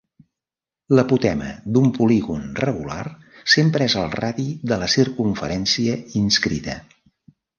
[0.99, 3.03] L'apotema d'un polígon regular
[3.57, 6.79] sempre és el radi de la circumferència inscrita.